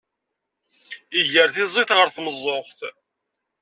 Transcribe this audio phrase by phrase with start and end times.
[1.19, 2.79] Iger tizit ɣer tmeẓẓuɣt.